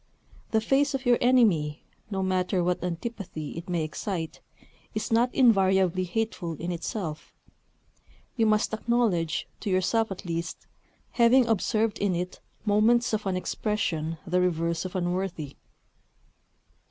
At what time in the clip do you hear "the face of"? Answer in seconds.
0.49-1.05